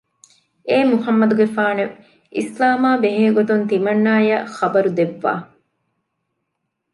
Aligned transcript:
އޭ 0.67 0.77
މުޙައްމަދުގެފާނެވެ! 0.89 1.93
އިސްލާމާ 2.37 2.89
ބެހޭ 3.03 3.27
ގޮތުން 3.37 3.63
ތިމަންނާއަށް 3.69 4.47
ޚަބަރު 4.55 4.89
ދެއްވާ 4.97 5.33